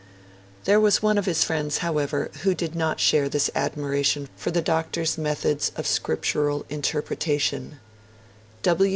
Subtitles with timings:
[0.65, 4.59] There was one of his friends, however, who did not share this admiration for the
[4.59, 7.77] Doctor's methods of Scriptural interpretation.